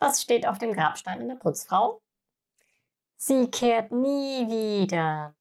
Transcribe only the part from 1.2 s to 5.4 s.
der Putzfrau? Sie kehrt nie wieder.